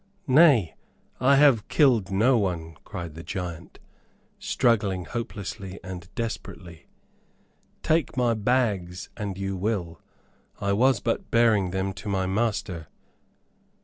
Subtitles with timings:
[0.25, 0.73] "Nay
[1.19, 3.77] I have killed no one," cried the giant,
[4.39, 6.87] struggling hopelessly and desperately.
[7.83, 10.01] "Take my bags an you will;
[10.59, 12.87] I was but bearing them to my master."